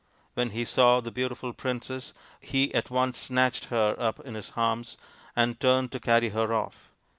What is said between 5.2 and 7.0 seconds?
and turned to carry her off.